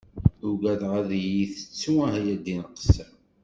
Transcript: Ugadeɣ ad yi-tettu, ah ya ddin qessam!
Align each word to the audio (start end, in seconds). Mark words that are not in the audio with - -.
Ugadeɣ 0.49 0.91
ad 1.01 1.09
yi-tettu, 1.33 1.93
ah 2.07 2.15
ya 2.25 2.35
ddin 2.39 2.61
qessam! 2.75 3.13